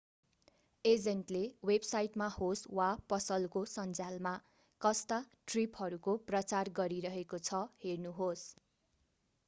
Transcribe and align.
एजेन्टले 0.85 1.41
वेबसाइटमा 1.69 2.29
होस् 2.35 2.63
वा 2.79 2.87
पसलको 3.13 3.63
सन्झ्यालमा 3.73 4.31
कस्ता 4.81 5.19
ट्रिपहरूको 5.51 6.15
प्रचार 6.31 6.73
गरिरहेको 6.79 7.41
छ 7.43 7.61
हेर्नुहोस् 7.85 8.47